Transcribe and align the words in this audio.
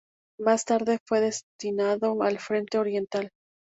Más 0.39 0.65
tarde 0.65 0.97
fue 1.05 1.21
destinado 1.21 2.23
al 2.23 2.39
frente 2.39 2.79
oriental. 2.79 3.29